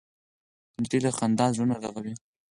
نجلۍ 0.79 0.99
له 1.05 1.11
خندا 1.17 1.45
زړونه 1.55 1.75
رغوي. 1.83 2.13